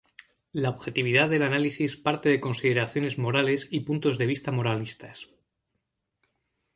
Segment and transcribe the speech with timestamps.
[0.51, 5.27] La objetividad del análisis parte de consideraciones morales y puntos de vista moralistas.